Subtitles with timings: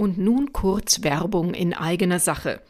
[0.00, 2.62] Und nun kurz Werbung in eigener Sache.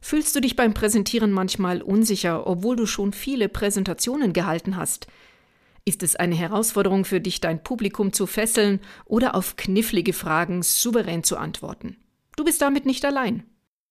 [0.00, 5.08] Fühlst du dich beim Präsentieren manchmal unsicher, obwohl du schon viele Präsentationen gehalten hast?
[5.84, 11.22] Ist es eine Herausforderung für dich, dein Publikum zu fesseln oder auf knifflige Fragen souverän
[11.22, 11.98] zu antworten?
[12.36, 13.44] Du bist damit nicht allein.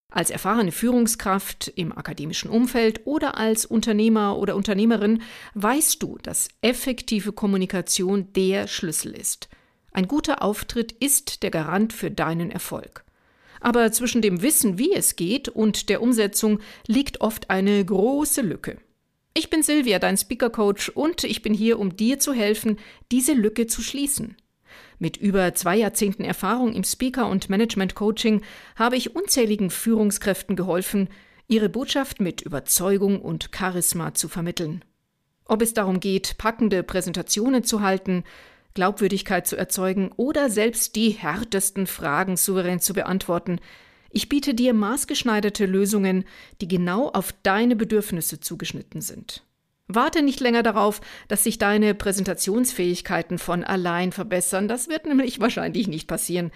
[0.09, 5.21] Als erfahrene Führungskraft im akademischen Umfeld oder als Unternehmer oder Unternehmerin
[5.53, 9.47] weißt du, dass effektive Kommunikation der Schlüssel ist.
[9.97, 13.03] Ein guter Auftritt ist der Garant für deinen Erfolg.
[13.61, 18.77] Aber zwischen dem Wissen, wie es geht, und der Umsetzung liegt oft eine große Lücke.
[19.33, 22.77] Ich bin Silvia, dein Speaker Coach, und ich bin hier, um dir zu helfen,
[23.11, 24.37] diese Lücke zu schließen.
[24.99, 28.43] Mit über zwei Jahrzehnten Erfahrung im Speaker- und Management-Coaching
[28.75, 31.09] habe ich unzähligen Führungskräften geholfen,
[31.47, 34.85] ihre Botschaft mit Überzeugung und Charisma zu vermitteln.
[35.45, 38.25] Ob es darum geht, packende Präsentationen zu halten,
[38.77, 43.59] Glaubwürdigkeit zu erzeugen oder selbst die härtesten Fragen souverän zu beantworten.
[44.11, 46.25] Ich biete dir maßgeschneiderte Lösungen,
[46.61, 49.43] die genau auf deine Bedürfnisse zugeschnitten sind.
[49.87, 55.87] Warte nicht länger darauf, dass sich deine Präsentationsfähigkeiten von allein verbessern, das wird nämlich wahrscheinlich
[55.87, 56.51] nicht passieren.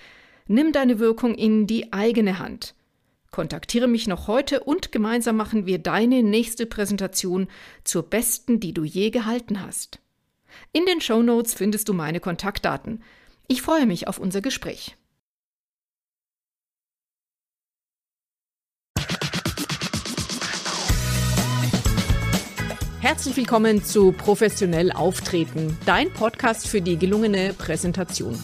[0.45, 2.75] Nimm deine Wirkung in die eigene Hand.
[3.31, 7.47] Kontaktiere mich noch heute und gemeinsam machen wir deine nächste Präsentation
[7.83, 9.99] zur besten, die du je gehalten hast.
[10.71, 13.03] In den Show Notes findest du meine Kontaktdaten.
[13.47, 14.95] Ich freue mich auf unser Gespräch.
[23.01, 28.39] Herzlich willkommen zu Professionell Auftreten, dein Podcast für die gelungene Präsentation.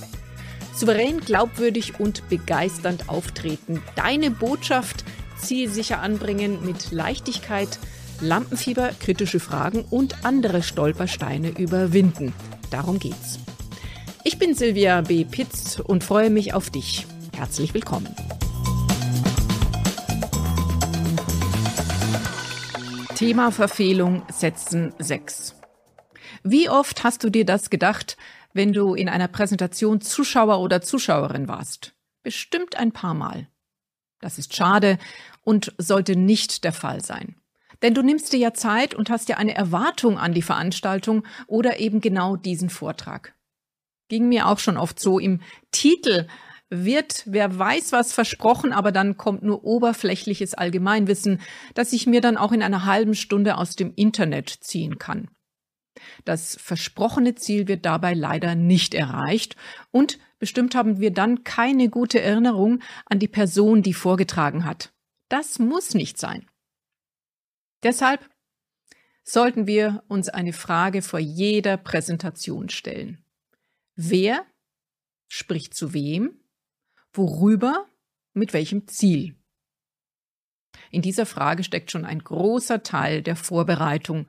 [0.74, 5.06] Souverän, glaubwürdig und begeisternd auftreten, deine Botschaft
[5.38, 7.80] zielsicher anbringen mit Leichtigkeit,
[8.20, 12.34] Lampenfieber, kritische Fragen und andere Stolpersteine überwinden.
[12.72, 13.40] Darum geht's.
[14.24, 15.24] Ich bin Silvia B.
[15.24, 17.06] Pitz und freue mich auf dich.
[17.36, 18.14] Herzlich willkommen.
[23.16, 25.56] Thema Verfehlung Sätzen 6.
[26.44, 28.18] Wie oft hast du dir das gedacht,
[28.54, 31.94] wenn du in einer Präsentation Zuschauer oder Zuschauerin warst?
[32.24, 33.48] Bestimmt ein paar Mal.
[34.22, 34.98] Das ist schade
[35.44, 37.36] und sollte nicht der Fall sein.
[37.82, 41.80] Denn du nimmst dir ja Zeit und hast ja eine Erwartung an die Veranstaltung oder
[41.80, 43.36] eben genau diesen Vortrag.
[44.10, 46.28] Ging mir auch schon oft so im Titel
[46.70, 51.40] wird, wer weiß was versprochen, aber dann kommt nur oberflächliches Allgemeinwissen,
[51.74, 55.30] das ich mir dann auch in einer halben Stunde aus dem Internet ziehen kann.
[56.26, 59.56] Das versprochene Ziel wird dabei leider nicht erreicht
[59.92, 64.94] und bestimmt haben wir dann keine gute Erinnerung an die Person, die vorgetragen hat.
[65.30, 66.48] Das muss nicht sein.
[67.84, 68.28] Deshalb
[69.24, 73.24] sollten wir uns eine Frage vor jeder Präsentation stellen.
[73.96, 74.46] Wer
[75.28, 76.40] spricht zu wem?
[77.14, 77.88] Worüber?
[78.34, 79.36] Mit welchem Ziel?
[80.92, 84.28] In dieser Frage steckt schon ein großer Teil der Vorbereitung.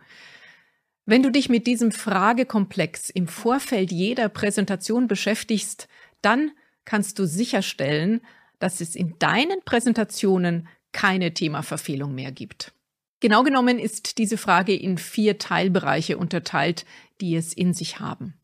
[1.04, 5.88] Wenn du dich mit diesem Fragekomplex im Vorfeld jeder Präsentation beschäftigst,
[6.22, 6.50] dann
[6.84, 8.20] kannst du sicherstellen,
[8.58, 12.72] dass es in deinen Präsentationen keine Themaverfehlung mehr gibt.
[13.20, 16.86] Genau genommen ist diese Frage in vier Teilbereiche unterteilt,
[17.20, 18.34] die es in sich haben.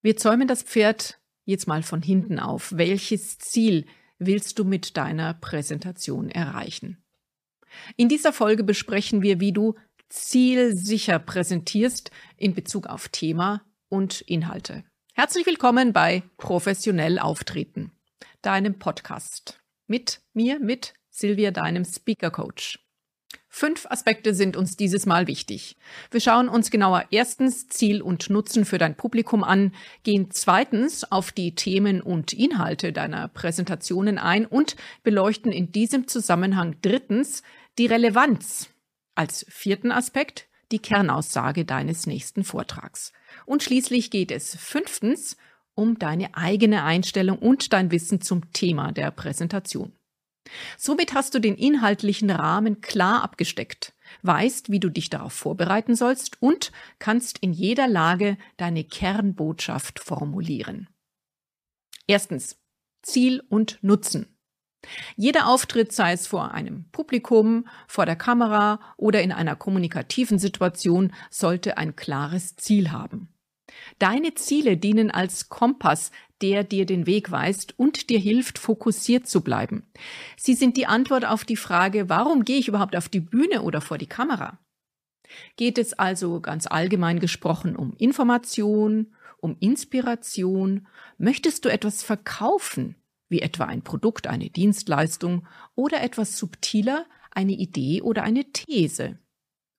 [0.00, 2.72] Wir zäumen das Pferd jetzt mal von hinten auf.
[2.76, 3.86] Welches Ziel
[4.18, 7.02] willst du mit deiner Präsentation erreichen?
[7.96, 9.74] In dieser Folge besprechen wir, wie du
[10.08, 14.84] zielsicher präsentierst in Bezug auf Thema und Inhalte.
[15.12, 17.92] Herzlich willkommen bei Professionell Auftreten,
[18.42, 19.60] deinem Podcast.
[19.86, 22.83] Mit mir, mit Silvia, deinem Speaker Coach.
[23.56, 25.76] Fünf Aspekte sind uns dieses Mal wichtig.
[26.10, 29.72] Wir schauen uns genauer erstens Ziel und Nutzen für dein Publikum an,
[30.02, 36.78] gehen zweitens auf die Themen und Inhalte deiner Präsentationen ein und beleuchten in diesem Zusammenhang
[36.82, 37.44] drittens
[37.78, 38.70] die Relevanz.
[39.14, 43.12] Als vierten Aspekt die Kernaussage deines nächsten Vortrags.
[43.46, 45.36] Und schließlich geht es fünftens
[45.74, 49.92] um deine eigene Einstellung und dein Wissen zum Thema der Präsentation.
[50.76, 56.40] Somit hast du den inhaltlichen Rahmen klar abgesteckt, weißt, wie du dich darauf vorbereiten sollst
[56.40, 60.88] und kannst in jeder Lage deine Kernbotschaft formulieren.
[62.06, 62.60] Erstens.
[63.02, 64.34] Ziel und Nutzen.
[65.16, 71.12] Jeder Auftritt, sei es vor einem Publikum, vor der Kamera oder in einer kommunikativen Situation,
[71.30, 73.33] sollte ein klares Ziel haben.
[73.98, 76.10] Deine Ziele dienen als Kompass,
[76.42, 79.86] der dir den Weg weist und dir hilft, fokussiert zu bleiben.
[80.36, 83.80] Sie sind die Antwort auf die Frage, warum gehe ich überhaupt auf die Bühne oder
[83.80, 84.58] vor die Kamera?
[85.56, 90.86] Geht es also ganz allgemein gesprochen um Information, um Inspiration?
[91.18, 92.96] Möchtest du etwas verkaufen?
[93.28, 99.18] wie etwa ein Produkt, eine Dienstleistung oder etwas subtiler, eine Idee oder eine These.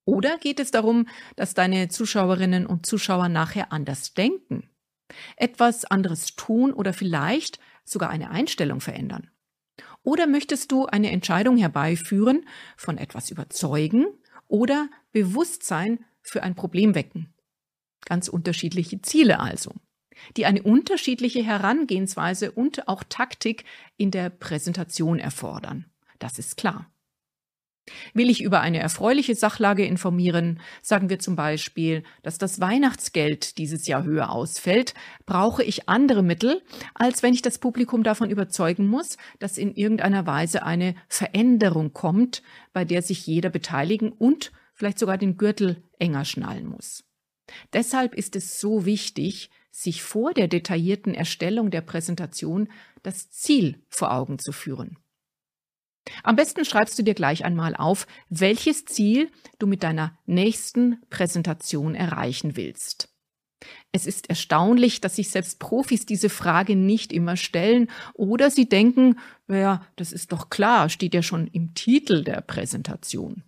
[0.06, 4.70] Oder geht es darum, dass deine Zuschauerinnen und Zuschauer nachher anders denken,
[5.36, 9.32] etwas anderes tun oder vielleicht sogar eine Einstellung verändern?
[10.04, 12.48] Oder möchtest du eine Entscheidung herbeiführen,
[12.78, 14.06] von etwas überzeugen
[14.48, 17.34] oder Bewusstsein für ein Problem wecken?
[18.06, 19.74] Ganz unterschiedliche Ziele also,
[20.38, 23.66] die eine unterschiedliche Herangehensweise und auch Taktik
[23.98, 25.86] in der Präsentation erfordern.
[26.20, 26.92] Das ist klar.
[28.14, 33.86] Will ich über eine erfreuliche Sachlage informieren, sagen wir zum Beispiel, dass das Weihnachtsgeld dieses
[33.88, 34.96] Jahr höher ausfällt,
[35.26, 36.64] brauche ich andere Mittel,
[36.96, 42.42] als wenn ich das Publikum davon überzeugen muss, dass in irgendeiner Weise eine Veränderung kommt,
[42.74, 47.04] bei der sich jeder beteiligen und vielleicht sogar den Gürtel enger schnallen muss.
[47.74, 52.70] Deshalb ist es so wichtig, sich vor der detaillierten Erstellung der Präsentation
[53.04, 54.98] das Ziel vor Augen zu führen.
[56.24, 61.96] Am besten schreibst du dir gleich einmal auf, welches Ziel du mit deiner nächsten Präsentation
[61.96, 63.10] erreichen willst.
[63.92, 69.20] Es ist erstaunlich, dass sich selbst Profis diese Frage nicht immer stellen oder sie denken,
[69.48, 73.44] ja, das ist doch klar, steht ja schon im Titel der Präsentation.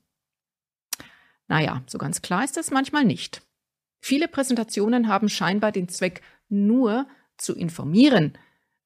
[1.48, 3.42] Naja, so ganz klar ist das manchmal nicht.
[4.01, 7.07] Viele Präsentationen haben scheinbar den Zweck, nur
[7.38, 8.38] zu informieren.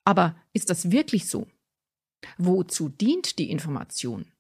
[0.04, 1.48] Aber ist das wirklich so?
[2.38, 4.32] Wozu dient die Information?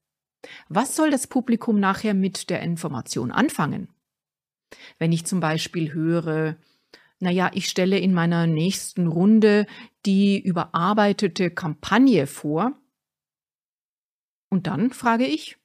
[0.69, 3.89] Was soll das Publikum nachher mit der Information anfangen?
[4.97, 6.57] Wenn ich zum Beispiel höre,
[7.19, 9.67] naja, ich stelle in meiner nächsten Runde
[10.05, 12.73] die überarbeitete Kampagne vor.
[14.49, 15.57] Und dann frage ich,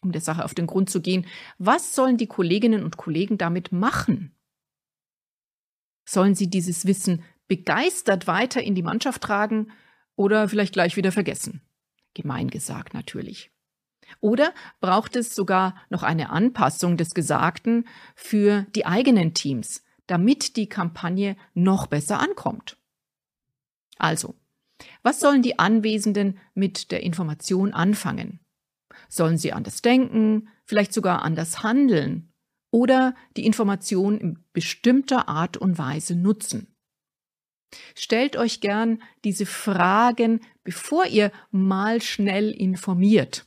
[0.00, 1.26] um der Sache auf den Grund zu gehen,
[1.58, 4.34] was sollen die Kolleginnen und Kollegen damit machen?
[6.08, 9.70] Sollen sie dieses Wissen begeistert weiter in die Mannschaft tragen
[10.16, 11.62] oder vielleicht gleich wieder vergessen.
[12.14, 13.50] Gemein gesagt natürlich.
[14.20, 20.68] Oder braucht es sogar noch eine Anpassung des Gesagten für die eigenen Teams, damit die
[20.68, 22.76] Kampagne noch besser ankommt?
[23.96, 24.34] Also,
[25.02, 28.40] was sollen die Anwesenden mit der Information anfangen?
[29.08, 32.32] Sollen sie anders denken, vielleicht sogar anders handeln
[32.70, 36.73] oder die Information in bestimmter Art und Weise nutzen?
[37.94, 43.46] Stellt euch gern diese Fragen, bevor ihr mal schnell informiert.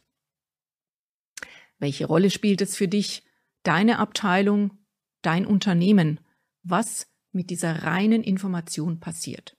[1.80, 3.24] Welche Rolle spielt es für dich,
[3.64, 4.78] deine Abteilung,
[5.22, 6.20] dein Unternehmen,
[6.64, 9.58] was mit dieser reinen Information passiert?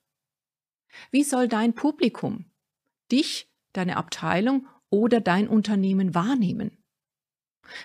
[1.10, 2.50] Wie soll dein Publikum
[3.10, 6.82] dich, deine Abteilung oder dein Unternehmen wahrnehmen?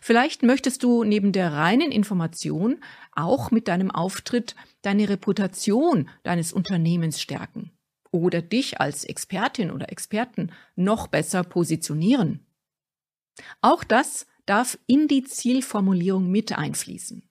[0.01, 7.21] Vielleicht möchtest du neben der reinen Information auch mit deinem Auftritt deine Reputation deines Unternehmens
[7.21, 7.71] stärken
[8.11, 12.45] oder dich als Expertin oder Experten noch besser positionieren.
[13.61, 17.27] Auch das darf in die Zielformulierung mit einfließen.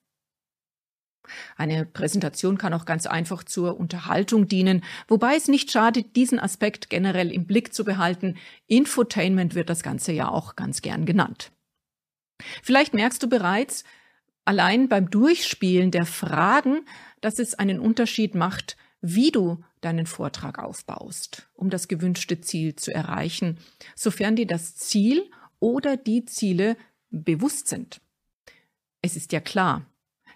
[1.55, 6.89] Eine Präsentation kann auch ganz einfach zur Unterhaltung dienen, wobei es nicht schadet, diesen Aspekt
[6.89, 8.35] generell im Blick zu behalten.
[8.67, 11.52] Infotainment wird das Ganze ja auch ganz gern genannt.
[12.61, 13.83] Vielleicht merkst du bereits
[14.45, 16.85] allein beim Durchspielen der Fragen,
[17.21, 22.93] dass es einen Unterschied macht, wie du deinen Vortrag aufbaust, um das gewünschte Ziel zu
[22.93, 23.59] erreichen,
[23.95, 25.29] sofern dir das Ziel
[25.59, 26.77] oder die Ziele
[27.09, 28.01] bewusst sind.
[29.01, 29.85] Es ist ja klar,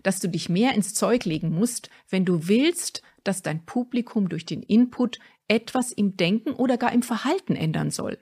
[0.04, 4.46] dass du dich mehr ins Zeug legen musst, wenn du willst, dass dein Publikum durch
[4.46, 8.18] den Input etwas im Denken oder gar im Verhalten ändern soll.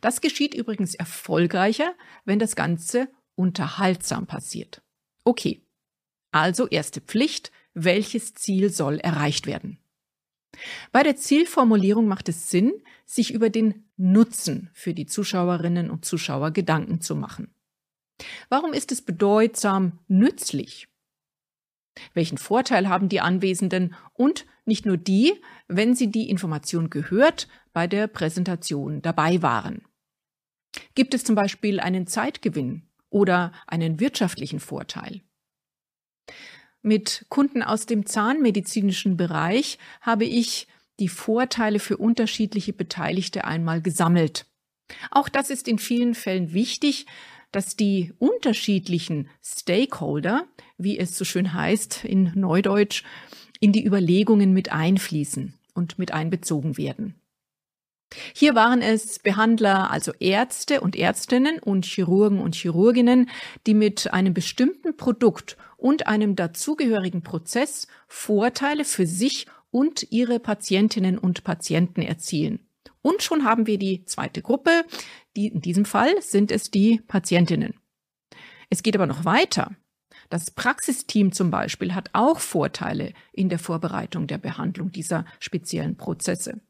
[0.00, 4.82] Das geschieht übrigens erfolgreicher, wenn das Ganze unterhaltsam passiert.
[5.24, 5.62] Okay,
[6.30, 9.78] also erste Pflicht, welches Ziel soll erreicht werden?
[10.90, 12.72] Bei der Zielformulierung macht es Sinn,
[13.06, 17.54] sich über den Nutzen für die Zuschauerinnen und Zuschauer Gedanken zu machen.
[18.48, 20.88] Warum ist es bedeutsam nützlich?
[22.14, 25.34] Welchen Vorteil haben die Anwesenden und nicht nur die,
[25.68, 29.82] wenn sie die Information gehört, bei der Präsentation dabei waren?
[30.94, 35.22] Gibt es zum Beispiel einen Zeitgewinn oder einen wirtschaftlichen Vorteil?
[36.82, 40.66] Mit Kunden aus dem zahnmedizinischen Bereich habe ich
[40.98, 44.46] die Vorteile für unterschiedliche Beteiligte einmal gesammelt.
[45.10, 47.06] Auch das ist in vielen Fällen wichtig,
[47.52, 50.46] dass die unterschiedlichen Stakeholder,
[50.78, 53.04] wie es so schön heißt in Neudeutsch,
[53.60, 57.21] in die Überlegungen mit einfließen und mit einbezogen werden.
[58.34, 63.30] Hier waren es Behandler, also Ärzte und Ärztinnen und Chirurgen und Chirurginnen,
[63.66, 71.18] die mit einem bestimmten Produkt und einem dazugehörigen Prozess Vorteile für sich und ihre Patientinnen
[71.18, 72.60] und Patienten erzielen
[73.00, 74.84] Und schon haben wir die zweite Gruppe.
[75.34, 77.74] Die, in diesem Fall sind es die Patientinnen.
[78.70, 79.72] Es geht aber noch weiter.
[80.28, 86.60] Das Praxisteam zum Beispiel hat auch Vorteile in der Vorbereitung der Behandlung dieser speziellen Prozesse.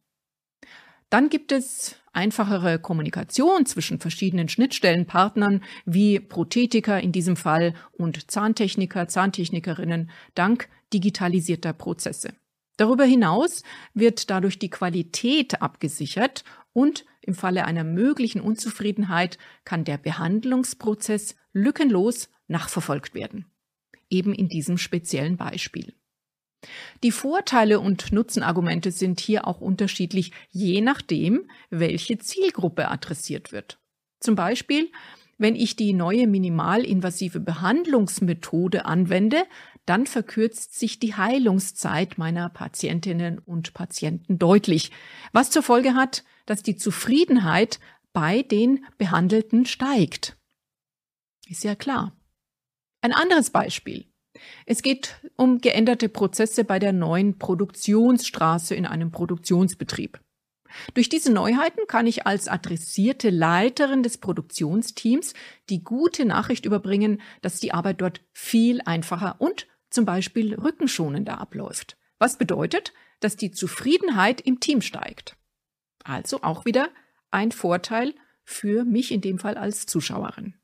[1.12, 9.08] Dann gibt es einfachere Kommunikation zwischen verschiedenen Schnittstellenpartnern wie Prothetiker in diesem Fall und Zahntechniker,
[9.08, 12.32] Zahntechnikerinnen dank digitalisierter Prozesse.
[12.78, 19.98] Darüber hinaus wird dadurch die Qualität abgesichert und im Falle einer möglichen Unzufriedenheit kann der
[19.98, 23.44] Behandlungsprozess lückenlos nachverfolgt werden.
[24.08, 25.92] Eben in diesem speziellen Beispiel.
[27.02, 33.78] Die Vorteile und Nutzenargumente sind hier auch unterschiedlich, je nachdem, welche Zielgruppe adressiert wird.
[34.20, 34.90] Zum Beispiel,
[35.38, 39.44] wenn ich die neue minimalinvasive Behandlungsmethode anwende,
[39.86, 44.92] dann verkürzt sich die Heilungszeit meiner Patientinnen und Patienten deutlich,
[45.32, 47.80] was zur Folge hat, dass die Zufriedenheit
[48.12, 50.36] bei den Behandelten steigt.
[51.48, 52.16] Ist ja klar.
[53.00, 54.11] Ein anderes Beispiel.
[54.66, 60.20] Es geht um geänderte Prozesse bei der neuen Produktionsstraße in einem Produktionsbetrieb.
[60.94, 65.34] Durch diese Neuheiten kann ich als adressierte Leiterin des Produktionsteams
[65.68, 71.98] die gute Nachricht überbringen, dass die Arbeit dort viel einfacher und zum Beispiel rückenschonender abläuft.
[72.18, 75.36] Was bedeutet, dass die Zufriedenheit im Team steigt.
[76.04, 76.90] Also auch wieder
[77.30, 80.54] ein Vorteil für mich in dem Fall als Zuschauerin.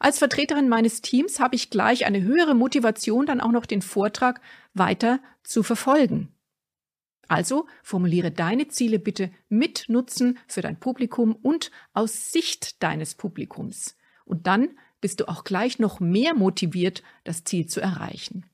[0.00, 4.40] Als Vertreterin meines Teams habe ich gleich eine höhere Motivation, dann auch noch den Vortrag
[4.74, 6.28] weiter zu verfolgen.
[7.28, 13.96] Also formuliere deine Ziele bitte mit Nutzen für dein Publikum und aus Sicht deines Publikums.
[14.24, 14.70] Und dann
[15.00, 18.44] bist du auch gleich noch mehr motiviert, das Ziel zu erreichen.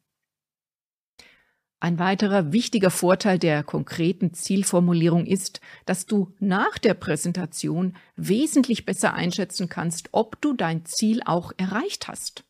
[1.83, 9.15] Ein weiterer wichtiger Vorteil der konkreten Zielformulierung ist, dass du nach der Präsentation wesentlich besser
[9.15, 12.45] einschätzen kannst, ob du dein Ziel auch erreicht hast.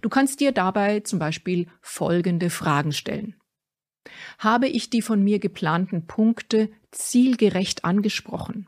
[0.00, 3.36] Du kannst dir dabei zum Beispiel folgende Fragen stellen.
[4.38, 8.66] Habe ich die von mir geplanten Punkte zielgerecht angesprochen?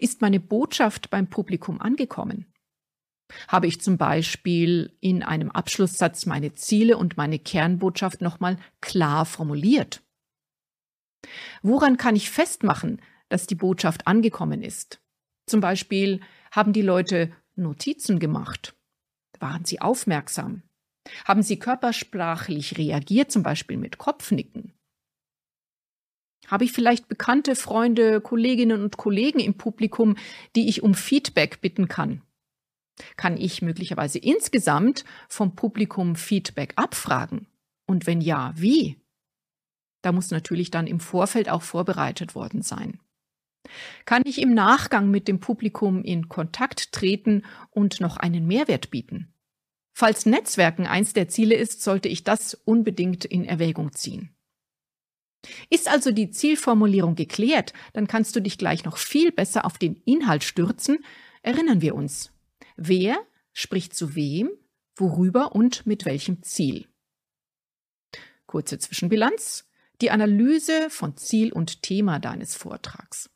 [0.00, 2.52] Ist meine Botschaft beim Publikum angekommen?
[3.48, 10.02] Habe ich zum Beispiel in einem Abschlusssatz meine Ziele und meine Kernbotschaft nochmal klar formuliert?
[11.62, 15.00] Woran kann ich festmachen, dass die Botschaft angekommen ist?
[15.46, 18.76] Zum Beispiel haben die Leute Notizen gemacht.
[19.38, 20.62] Waren sie aufmerksam?
[21.24, 24.72] Haben sie körpersprachlich reagiert, zum Beispiel mit Kopfnicken?
[26.46, 30.16] Habe ich vielleicht bekannte Freunde, Kolleginnen und Kollegen im Publikum,
[30.54, 32.22] die ich um Feedback bitten kann?
[33.16, 37.46] Kann ich möglicherweise insgesamt vom Publikum Feedback abfragen?
[37.86, 39.00] Und wenn ja, wie?
[40.02, 43.00] Da muss natürlich dann im Vorfeld auch vorbereitet worden sein.
[44.04, 49.32] Kann ich im Nachgang mit dem Publikum in Kontakt treten und noch einen Mehrwert bieten?
[49.92, 54.36] Falls Netzwerken eins der Ziele ist, sollte ich das unbedingt in Erwägung ziehen.
[55.70, 59.96] Ist also die Zielformulierung geklärt, dann kannst du dich gleich noch viel besser auf den
[60.04, 60.98] Inhalt stürzen.
[61.42, 62.32] Erinnern wir uns.
[62.76, 63.18] Wer
[63.52, 64.50] spricht zu wem,
[64.96, 66.86] worüber und mit welchem Ziel?
[68.46, 69.68] Kurze Zwischenbilanz.
[70.02, 73.30] Die Analyse von Ziel und Thema deines Vortrags.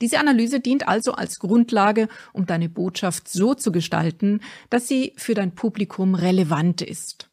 [0.00, 4.40] Diese Analyse dient also als Grundlage, um deine Botschaft so zu gestalten,
[4.70, 7.30] dass sie für dein Publikum relevant ist.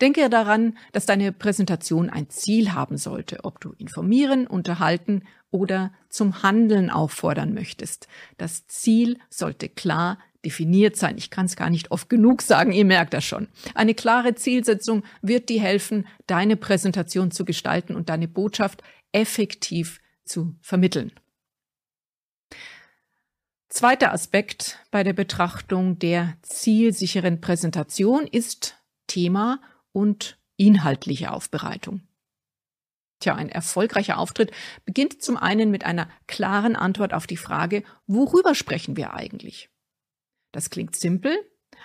[0.00, 6.42] Denke daran, dass deine Präsentation ein Ziel haben sollte, ob du informieren, unterhalten oder zum
[6.42, 8.08] Handeln auffordern möchtest.
[8.38, 11.16] Das Ziel sollte klar definiert sein.
[11.18, 13.46] Ich kann es gar nicht oft genug sagen, ihr merkt das schon.
[13.74, 18.82] Eine klare Zielsetzung wird dir helfen, deine Präsentation zu gestalten und deine Botschaft
[19.12, 21.12] effektiv zu vermitteln.
[23.68, 29.60] Zweiter Aspekt bei der Betrachtung der zielsicheren Präsentation ist Thema
[29.92, 32.02] und inhaltliche Aufbereitung.
[33.22, 34.50] Tja, ein erfolgreicher Auftritt
[34.84, 39.70] beginnt zum einen mit einer klaren Antwort auf die Frage, worüber sprechen wir eigentlich?
[40.50, 41.38] Das klingt simpel,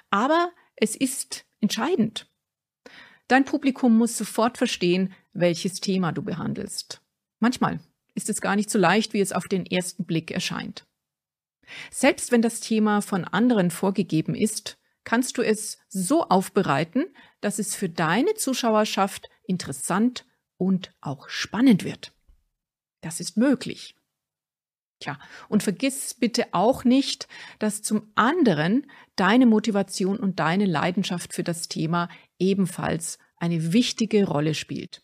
[0.10, 2.28] aber es ist entscheidend.
[3.28, 7.04] Dein Publikum muss sofort verstehen, welches Thema du behandelst.
[7.38, 7.82] Manchmal
[8.16, 10.88] ist es gar nicht so leicht, wie es auf den ersten Blick erscheint.
[11.92, 17.06] Selbst wenn das Thema von anderen vorgegeben ist, kannst du es so aufbereiten,
[17.42, 20.26] dass es für deine Zuschauerschaft interessant
[20.58, 22.14] und auch spannend wird.
[23.02, 23.96] Das ist möglich.
[25.00, 27.28] Tja, und vergiss bitte auch nicht,
[27.60, 32.10] dass zum anderen deine Motivation und deine Leidenschaft für das Thema
[32.40, 35.04] ebenfalls eine wichtige Rolle spielt.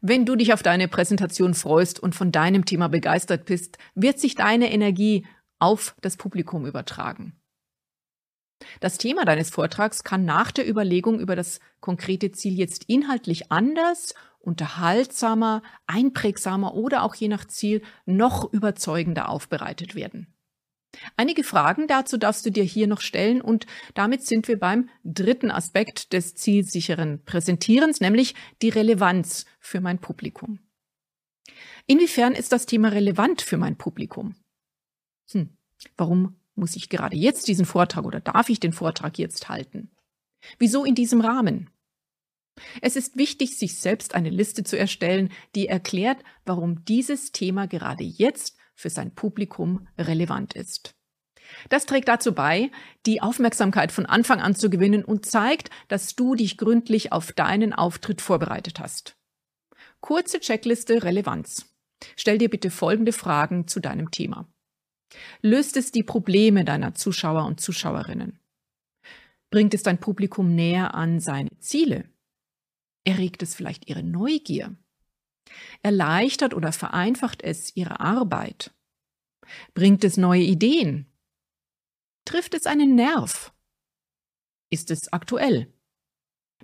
[0.00, 4.34] Wenn du dich auf deine Präsentation freust und von deinem Thema begeistert bist, wird sich
[4.34, 5.26] deine Energie
[5.58, 7.38] auf das Publikum übertragen.
[8.80, 14.14] Das Thema deines Vortrags kann nach der Überlegung über das konkrete Ziel jetzt inhaltlich anders,
[14.46, 20.32] unterhaltsamer, einprägsamer oder auch je nach Ziel noch überzeugender aufbereitet werden.
[21.16, 25.50] Einige Fragen dazu darfst du dir hier noch stellen und damit sind wir beim dritten
[25.50, 30.60] Aspekt des zielsicheren Präsentierens, nämlich die Relevanz für mein Publikum.
[31.86, 34.36] Inwiefern ist das Thema relevant für mein Publikum?
[35.32, 35.56] Hm,
[35.96, 39.90] warum muss ich gerade jetzt diesen Vortrag oder darf ich den Vortrag jetzt halten?
[40.58, 41.70] Wieso in diesem Rahmen?
[42.80, 48.04] Es ist wichtig, sich selbst eine Liste zu erstellen, die erklärt, warum dieses Thema gerade
[48.04, 50.94] jetzt für sein Publikum relevant ist.
[51.68, 52.70] Das trägt dazu bei,
[53.06, 57.72] die Aufmerksamkeit von Anfang an zu gewinnen und zeigt, dass du dich gründlich auf deinen
[57.72, 59.16] Auftritt vorbereitet hast.
[60.00, 61.72] Kurze Checkliste Relevanz.
[62.16, 64.48] Stell dir bitte folgende Fragen zu deinem Thema.
[65.40, 68.40] Löst es die Probleme deiner Zuschauer und Zuschauerinnen?
[69.50, 72.10] Bringt es dein Publikum näher an seine Ziele?
[73.06, 74.74] Erregt es vielleicht ihre Neugier?
[75.82, 78.74] Erleichtert oder vereinfacht es ihre Arbeit?
[79.74, 81.06] Bringt es neue Ideen?
[82.24, 83.52] Trifft es einen Nerv?
[84.70, 85.72] Ist es aktuell?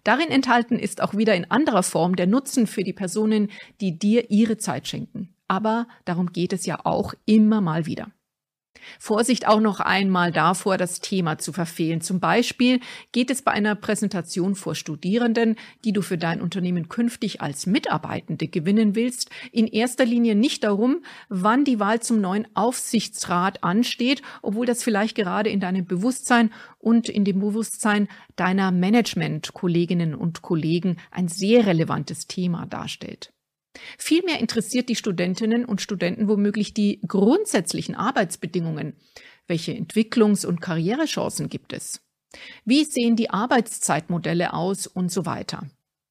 [0.02, 4.32] Darin enthalten ist auch wieder in anderer Form der Nutzen für die Personen, die dir
[4.32, 5.37] ihre Zeit schenken.
[5.46, 8.11] Aber darum geht es ja auch immer mal wieder.
[8.99, 12.01] Vorsicht auch noch einmal davor, das Thema zu verfehlen.
[12.01, 12.81] Zum Beispiel
[13.12, 18.49] geht es bei einer Präsentation vor Studierenden, die du für dein Unternehmen künftig als Mitarbeitende
[18.49, 24.67] gewinnen willst, in erster Linie nicht darum, wann die Wahl zum neuen Aufsichtsrat ansteht, obwohl
[24.67, 31.29] das vielleicht gerade in deinem Bewusstsein und in dem Bewusstsein deiner Management-Kolleginnen und Kollegen ein
[31.29, 33.33] sehr relevantes Thema darstellt.
[33.99, 38.96] Vielmehr interessiert die Studentinnen und Studenten womöglich die grundsätzlichen Arbeitsbedingungen.
[39.46, 42.01] Welche Entwicklungs- und Karrierechancen gibt es?
[42.64, 45.68] Wie sehen die Arbeitszeitmodelle aus und so weiter?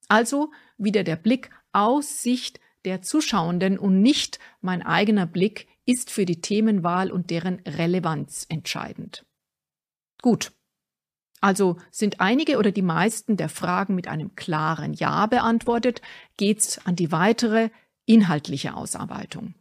[0.08, 6.26] Also wieder der Blick aus Sicht der Zuschauenden und nicht mein eigener Blick ist für
[6.26, 9.26] die Themenwahl und deren Relevanz entscheidend.
[10.22, 10.52] Gut,
[11.42, 16.02] also sind einige oder die meisten der Fragen mit einem klaren Ja beantwortet,
[16.38, 17.70] geht's an die weitere
[18.06, 19.56] inhaltliche Ausarbeitung.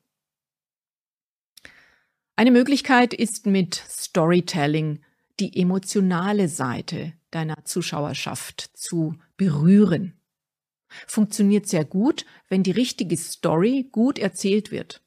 [2.36, 5.02] Eine Möglichkeit ist mit Storytelling
[5.40, 10.20] die emotionale Seite deiner Zuschauerschaft zu berühren.
[11.06, 15.02] Funktioniert sehr gut, wenn die richtige Story gut erzählt wird.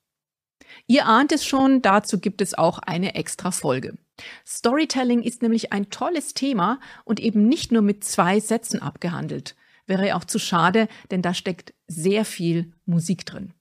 [0.87, 3.97] Ihr ahnt es schon, dazu gibt es auch eine extra Folge.
[4.45, 9.55] Storytelling ist nämlich ein tolles Thema und eben nicht nur mit zwei Sätzen abgehandelt.
[9.85, 13.53] Wäre auch zu schade, denn da steckt sehr viel Musik drin.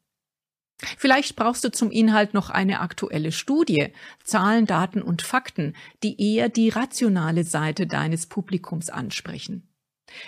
[0.99, 3.93] Vielleicht brauchst du zum Inhalt noch eine aktuelle Studie,
[4.25, 9.69] Zahlen, Daten und Fakten, die eher die rationale Seite deines Publikums ansprechen.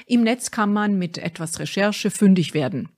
[0.07, 2.89] Im Netz kann man mit etwas Recherche fündig werden.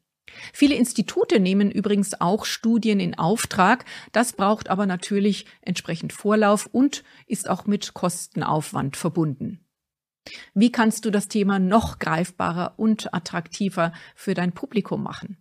[0.53, 3.85] Viele Institute nehmen übrigens auch Studien in Auftrag.
[4.13, 9.61] Das braucht aber natürlich entsprechend Vorlauf und ist auch mit Kostenaufwand verbunden.
[10.55, 15.39] Wie kannst du das Thema noch greifbarer und attraktiver für dein Publikum machen?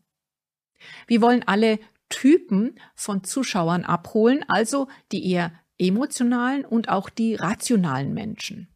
[1.08, 1.80] Wir wollen alle
[2.10, 8.68] Typen von Zuschauern abholen, also die eher emotionalen und auch die rationalen Menschen.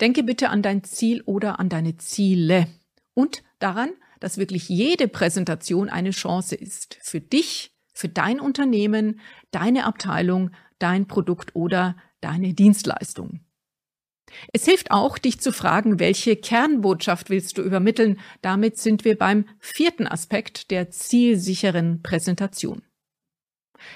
[0.00, 2.66] Denke bitte an dein Ziel oder an deine Ziele
[3.14, 9.84] und daran, dass wirklich jede Präsentation eine Chance ist für dich, für dein Unternehmen, deine
[9.84, 13.40] Abteilung, dein Produkt oder deine Dienstleistung.
[14.52, 18.20] Es hilft auch, dich zu fragen, welche Kernbotschaft willst du übermitteln.
[18.42, 22.82] Damit sind wir beim vierten Aspekt der zielsicheren Präsentation.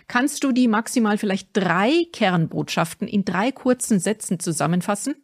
[0.08, 5.14] Kannst du die maximal vielleicht drei Kernbotschaften in drei kurzen Sätzen zusammenfassen?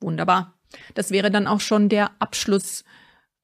[0.00, 0.58] Wunderbar.
[0.94, 2.84] Das wäre dann auch schon der Abschluss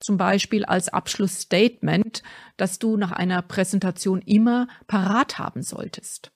[0.03, 2.23] zum Beispiel als Abschlussstatement,
[2.57, 6.33] das du nach einer Präsentation immer parat haben solltest.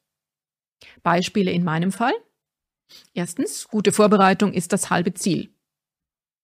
[1.03, 2.15] Beispiele in meinem Fall.
[3.15, 5.53] Erstens, gute Vorbereitung ist das halbe Ziel.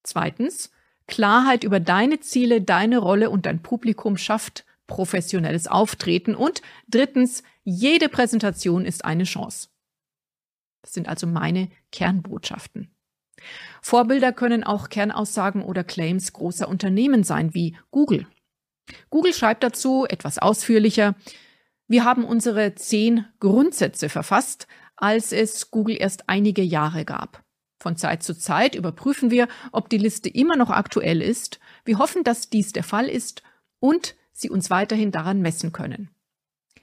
[0.02, 0.70] Zweitens,
[1.06, 6.34] Klarheit über deine Ziele, deine Rolle und dein Publikum schafft professionelles Auftreten.
[6.34, 9.68] Und drittens, jede Präsentation ist eine Chance.
[10.82, 12.94] Das sind also meine Kernbotschaften.
[13.82, 18.26] Vorbilder können auch Kernaussagen oder Claims großer Unternehmen sein, wie Google.
[19.10, 21.14] Google schreibt dazu etwas ausführlicher,
[21.88, 24.66] wir haben unsere zehn Grundsätze verfasst,
[24.96, 27.42] als es Google erst einige Jahre gab.
[27.80, 31.58] Von Zeit zu Zeit überprüfen wir, ob die Liste immer noch aktuell ist.
[31.84, 33.42] Wir hoffen, dass dies der Fall ist
[33.80, 36.08] und sie uns weiterhin daran messen können.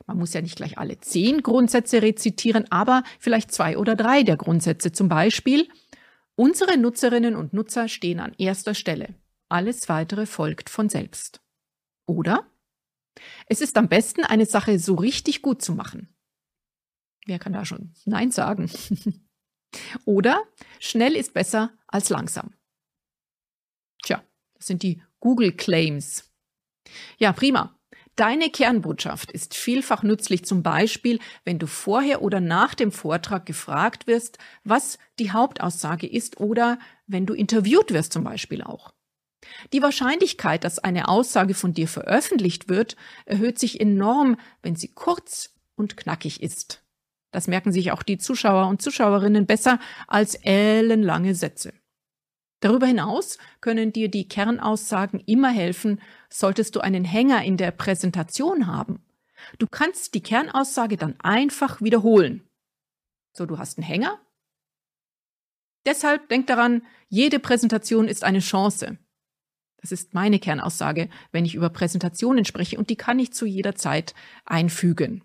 [0.06, 4.38] Man muss ja nicht gleich alle zehn Grundsätze rezitieren, aber vielleicht zwei oder drei der
[4.38, 4.92] Grundsätze.
[4.92, 5.70] Zum Beispiel,
[6.40, 9.14] unsere Nutzerinnen und Nutzer stehen an erster Stelle.
[9.50, 11.42] Alles weitere folgt von selbst.
[12.06, 12.50] Oder?
[13.48, 16.16] Es ist am besten, eine Sache so richtig gut zu machen.
[17.26, 18.72] Wer kann da schon Nein sagen?
[20.06, 20.42] Oder
[20.80, 22.54] schnell ist besser als langsam.
[24.02, 24.24] Tja,
[24.54, 26.32] das sind die Google Claims.
[27.18, 27.78] Ja, prima.
[28.20, 34.08] Deine Kernbotschaft ist vielfach nützlich, zum Beispiel, wenn du vorher oder nach dem Vortrag gefragt
[34.08, 38.94] wirst, was die Hauptaussage ist oder wenn du interviewt wirst zum Beispiel auch.
[39.72, 45.56] Die Wahrscheinlichkeit, dass eine Aussage von dir veröffentlicht wird, erhöht sich enorm, wenn sie kurz
[45.78, 46.84] und knackig ist.
[47.32, 49.80] Das merken sich auch die Zuschauer und Zuschauerinnen besser
[50.10, 51.72] als ellenlange Sätze.
[52.60, 58.68] Darüber hinaus können dir die Kernaussagen immer helfen, solltest du einen Hänger in der Präsentation
[58.68, 59.04] haben.
[59.58, 62.48] Du kannst die Kernaussage dann einfach wiederholen.
[63.34, 64.20] So, du hast einen Hänger.
[65.86, 68.98] Deshalb denk daran, jede Präsentation ist eine Chance.
[69.78, 73.76] Das ist meine Kernaussage, wenn ich über Präsentationen spreche und die kann ich zu jeder
[73.76, 75.24] Zeit einfügen.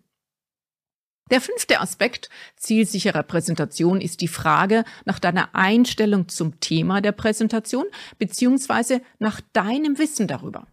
[1.30, 7.86] Der fünfte Aspekt zielsicherer Präsentation ist die Frage nach deiner Einstellung zum Thema der Präsentation
[8.18, 10.66] beziehungsweise nach deinem Wissen darüber.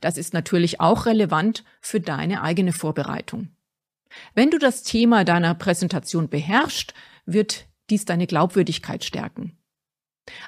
[0.00, 3.48] Das ist natürlich auch relevant für deine eigene Vorbereitung.
[4.34, 6.92] Wenn du das Thema deiner Präsentation beherrschst,
[7.24, 9.56] wird dies deine Glaubwürdigkeit stärken.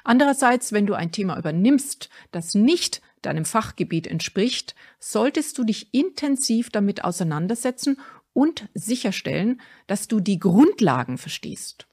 [0.03, 6.69] Andererseits, wenn du ein Thema übernimmst, das nicht deinem Fachgebiet entspricht, solltest du dich intensiv
[6.69, 7.97] damit auseinandersetzen
[8.39, 11.87] und sicherstellen, dass du die Grundlagen verstehst.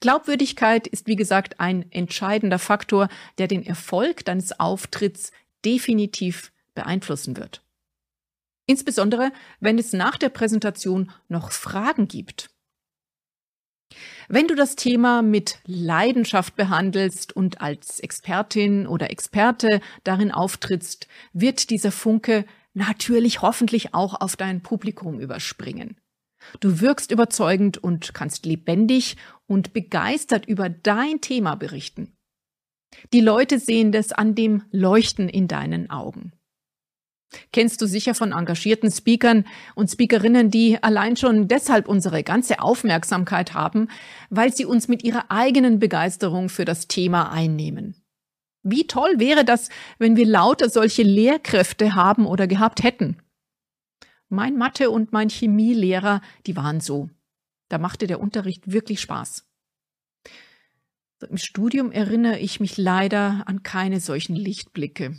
[0.00, 5.30] Glaubwürdigkeit ist, wie gesagt, ein entscheidender Faktor, der den Erfolg deines Auftritts
[5.64, 7.62] definitiv beeinflussen wird.
[8.66, 12.50] Insbesondere, wenn es nach der Präsentation noch Fragen gibt.
[14.28, 21.70] Wenn du das Thema mit Leidenschaft behandelst und als Expertin oder Experte darin auftrittst, wird
[21.70, 25.96] dieser Funke natürlich hoffentlich auch auf dein Publikum überspringen.
[26.60, 32.12] Du wirkst überzeugend und kannst lebendig und begeistert über dein Thema berichten.
[33.12, 36.32] Die Leute sehen das an dem Leuchten in deinen Augen.
[37.50, 43.54] Kennst du sicher von engagierten Speakern und Speakerinnen, die allein schon deshalb unsere ganze Aufmerksamkeit
[43.54, 43.88] haben,
[44.28, 48.01] weil sie uns mit ihrer eigenen Begeisterung für das Thema einnehmen.
[48.62, 53.18] Wie toll wäre das, wenn wir lauter solche Lehrkräfte haben oder gehabt hätten?
[54.28, 57.10] Mein Mathe- und mein Chemielehrer, die waren so.
[57.68, 59.46] Da machte der Unterricht wirklich Spaß.
[61.28, 65.16] Im Studium erinnere ich mich leider an keine solchen Lichtblicke.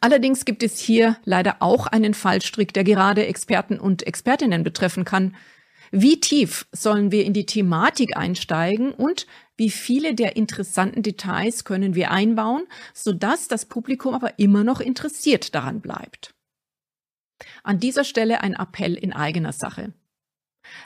[0.00, 5.34] Allerdings gibt es hier leider auch einen Fallstrick, der gerade Experten und Expertinnen betreffen kann.
[5.90, 11.94] Wie tief sollen wir in die Thematik einsteigen und wie viele der interessanten Details können
[11.94, 16.34] wir einbauen, sodass das Publikum aber immer noch interessiert daran bleibt?
[17.62, 19.92] An dieser Stelle ein Appell in eigener Sache.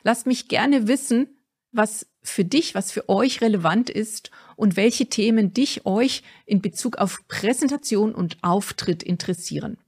[0.03, 1.37] Lasst mich gerne wissen,
[1.73, 6.97] was für dich, was für euch relevant ist und welche Themen dich, euch in Bezug
[6.97, 9.79] auf Präsentation und Auftritt interessieren.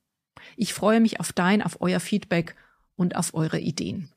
[0.57, 2.57] Ich freue mich auf dein, auf euer Feedback
[2.97, 4.11] und auf eure Ideen.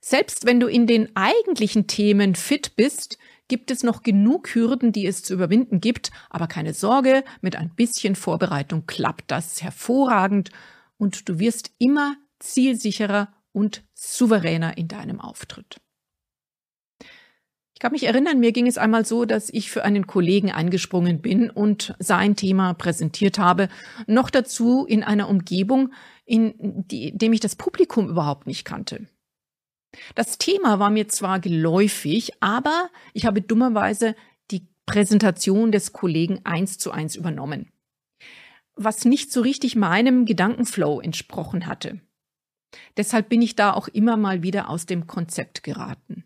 [0.00, 5.06] Selbst wenn du in den eigentlichen Themen fit bist, gibt es noch genug Hürden, die
[5.06, 10.50] es zu überwinden gibt, aber keine Sorge, mit ein bisschen Vorbereitung klappt das hervorragend
[10.96, 15.80] und du wirst immer zielsicherer und souveräner in deinem Auftritt.
[17.74, 21.20] Ich kann mich erinnern, mir ging es einmal so, dass ich für einen Kollegen eingesprungen
[21.20, 23.68] bin und sein Thema präsentiert habe,
[24.06, 25.92] noch dazu in einer Umgebung,
[26.24, 29.08] in die, dem ich das Publikum überhaupt nicht kannte.
[30.14, 34.14] Das Thema war mir zwar geläufig, aber ich habe dummerweise
[34.50, 37.70] die Präsentation des Kollegen eins zu eins übernommen,
[38.74, 42.00] was nicht so richtig meinem Gedankenflow entsprochen hatte.
[42.96, 46.24] Deshalb bin ich da auch immer mal wieder aus dem Konzept geraten.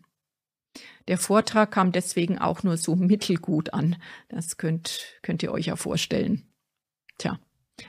[1.07, 3.97] Der Vortrag kam deswegen auch nur so mittelgut an.
[4.29, 6.51] Das könnt, könnt ihr euch ja vorstellen.
[7.17, 7.39] Tja,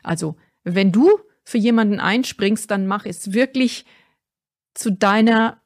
[0.03, 3.85] also wenn du für jemanden einspringst, dann mach es wirklich
[4.75, 5.63] zu deiner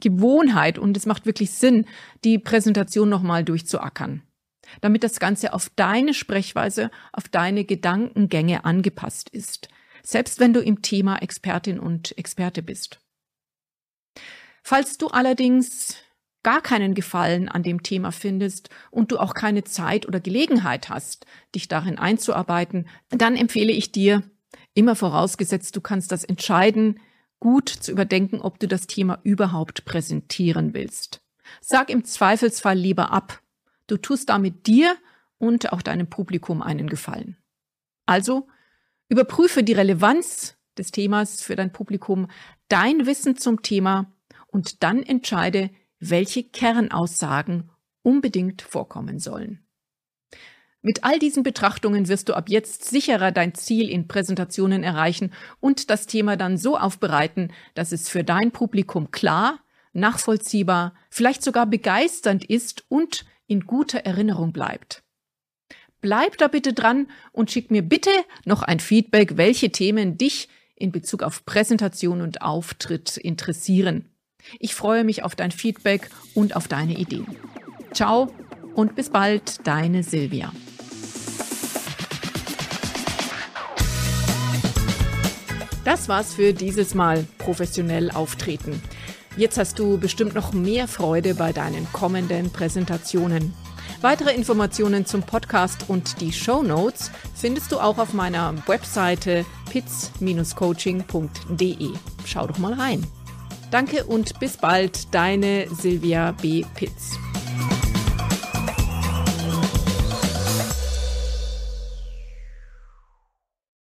[0.00, 1.86] Gewohnheit und es macht wirklich Sinn,
[2.24, 4.22] die Präsentation nochmal durchzuackern,
[4.80, 9.68] damit das Ganze auf deine Sprechweise, auf deine Gedankengänge angepasst ist,
[10.02, 13.00] selbst wenn du im Thema Expertin und Experte bist.
[14.62, 15.96] Falls du allerdings
[16.42, 21.26] gar keinen Gefallen an dem Thema findest und du auch keine Zeit oder Gelegenheit hast,
[21.54, 24.22] dich darin einzuarbeiten, dann empfehle ich dir,
[24.74, 27.00] immer vorausgesetzt, du kannst das entscheiden,
[27.40, 31.20] gut zu überdenken, ob du das Thema überhaupt präsentieren willst.
[31.60, 33.40] Sag im Zweifelsfall lieber ab.
[33.86, 34.96] Du tust damit dir
[35.38, 37.36] und auch deinem Publikum einen Gefallen.
[38.06, 38.48] Also
[39.08, 42.28] überprüfe die Relevanz des Themas für dein Publikum,
[42.68, 44.12] dein Wissen zum Thema
[44.46, 45.70] und dann entscheide,
[46.00, 47.70] welche Kernaussagen
[48.02, 49.64] unbedingt vorkommen sollen.
[50.80, 55.90] Mit all diesen Betrachtungen wirst du ab jetzt sicherer dein Ziel in Präsentationen erreichen und
[55.90, 59.58] das Thema dann so aufbereiten, dass es für dein Publikum klar,
[59.92, 65.02] nachvollziehbar, vielleicht sogar begeisternd ist und in guter Erinnerung bleibt.
[66.00, 68.10] Bleib da bitte dran und schick mir bitte
[68.44, 74.04] noch ein Feedback, welche Themen dich in Bezug auf Präsentation und Auftritt interessieren.
[74.60, 77.26] Ich freue mich auf dein Feedback und auf deine Ideen.
[77.92, 78.32] Ciao
[78.78, 80.52] und bis bald, deine Silvia.
[85.84, 88.80] Das war's für dieses Mal professionell auftreten.
[89.36, 93.52] Jetzt hast du bestimmt noch mehr Freude bei deinen kommenden Präsentationen.
[94.00, 101.88] Weitere Informationen zum Podcast und die Show Notes findest du auch auf meiner Webseite pitz-coaching.de.
[102.24, 103.04] Schau doch mal rein.
[103.72, 106.64] Danke und bis bald, deine Silvia B.
[106.76, 107.18] Pitz.